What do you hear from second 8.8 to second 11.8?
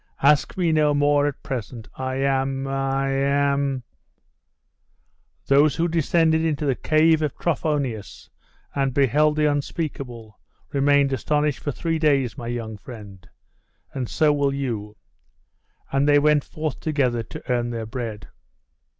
beheld the unspeakable, remained astonished for